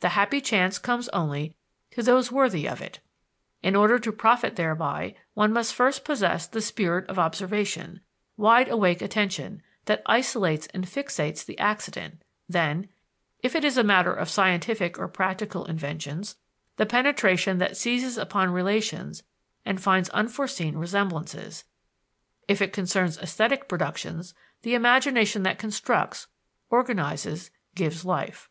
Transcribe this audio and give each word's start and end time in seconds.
The 0.00 0.08
happy 0.16 0.40
chance 0.40 0.78
comes 0.78 1.10
only 1.10 1.54
to 1.90 2.02
those 2.02 2.32
worthy 2.32 2.66
of 2.66 2.80
it. 2.80 3.00
In 3.62 3.76
order 3.76 3.98
to 3.98 4.12
profit 4.12 4.56
thereby, 4.56 5.14
one 5.34 5.52
must 5.52 5.74
first 5.74 6.06
possess 6.06 6.46
the 6.46 6.62
spirit 6.62 7.06
of 7.06 7.18
observation, 7.18 8.00
wide 8.38 8.68
awake 8.70 9.02
attention, 9.02 9.62
that 9.84 10.00
isolates 10.06 10.68
and 10.68 10.86
fixates 10.86 11.44
the 11.44 11.58
accident; 11.58 12.22
then, 12.48 12.88
if 13.42 13.54
it 13.54 13.62
is 13.62 13.76
a 13.76 13.84
matter 13.84 14.10
of 14.14 14.30
scientific 14.30 14.98
or 14.98 15.06
practical 15.06 15.66
inventions, 15.66 16.36
the 16.78 16.86
penetration 16.86 17.58
that 17.58 17.76
seizes 17.76 18.16
upon 18.16 18.48
relations 18.50 19.22
and 19.66 19.82
finds 19.82 20.08
unforeseen 20.08 20.78
resemblances; 20.78 21.64
if 22.48 22.62
it 22.62 22.72
concerns 22.72 23.18
esthetic 23.18 23.68
productions, 23.68 24.32
the 24.62 24.72
imagination 24.72 25.42
that 25.42 25.58
constructs, 25.58 26.26
organizes, 26.70 27.50
gives 27.74 28.06
life. 28.06 28.48